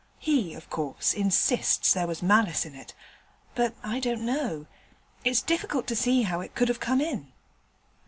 [0.17, 2.95] He, of course, insists there was malice in it,
[3.53, 4.65] but I don't know.
[5.23, 7.31] It's difficult to see how it could have come in.'